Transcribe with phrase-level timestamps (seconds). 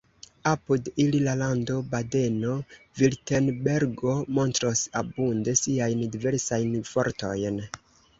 [0.51, 7.61] Apud ili la lando Badeno-Virtenbergo montros abunde siajn diversajn fortojn.